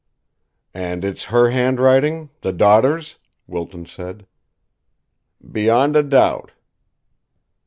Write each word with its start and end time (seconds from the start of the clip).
"And 0.73 1.05
it's 1.05 1.25
her 1.25 1.51
handwriting, 1.51 2.31
the 2.41 2.51
daughter's?" 2.51 3.19
Wilton 3.45 3.85
said. 3.85 4.25
"Beyond 5.51 5.95
a 5.95 6.01
doubt." 6.01 6.53